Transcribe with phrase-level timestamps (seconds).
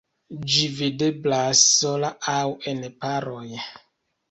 [0.53, 2.41] Ĝi videblas sola aŭ
[2.75, 3.47] en paroj.